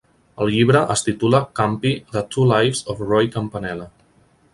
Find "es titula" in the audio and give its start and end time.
0.93-1.41